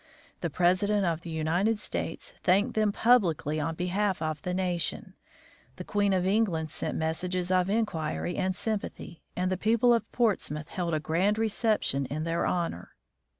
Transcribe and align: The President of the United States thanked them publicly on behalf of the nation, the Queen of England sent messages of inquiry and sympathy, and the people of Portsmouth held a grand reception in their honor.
The 0.39 0.49
President 0.49 1.05
of 1.05 1.21
the 1.21 1.29
United 1.29 1.77
States 1.77 2.33
thanked 2.41 2.73
them 2.73 2.91
publicly 2.91 3.59
on 3.59 3.75
behalf 3.75 4.19
of 4.19 4.41
the 4.41 4.51
nation, 4.51 5.13
the 5.75 5.83
Queen 5.83 6.11
of 6.11 6.25
England 6.25 6.71
sent 6.71 6.97
messages 6.97 7.51
of 7.51 7.69
inquiry 7.69 8.35
and 8.35 8.55
sympathy, 8.55 9.21
and 9.35 9.51
the 9.51 9.57
people 9.57 9.93
of 9.93 10.11
Portsmouth 10.11 10.69
held 10.69 10.95
a 10.95 10.99
grand 10.99 11.37
reception 11.37 12.07
in 12.07 12.23
their 12.23 12.47
honor. 12.47 12.95